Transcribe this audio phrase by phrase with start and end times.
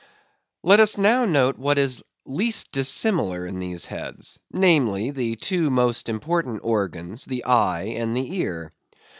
[0.63, 6.61] Let us now note what is least dissimilar in these heads—namely, the two most important
[6.63, 8.73] organs, the eye and the ear.